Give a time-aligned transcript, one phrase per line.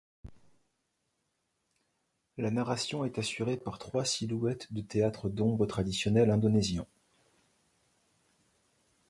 [2.39, 6.87] La narration est assurée par trois silhouettes de théâtre d'ombres traditionnel indonésien.